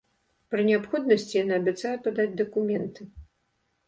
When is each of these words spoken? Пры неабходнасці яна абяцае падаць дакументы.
Пры 0.51 0.61
неабходнасці 0.69 1.35
яна 1.43 1.53
абяцае 1.61 1.91
падаць 2.07 2.33
дакументы. 2.41 3.01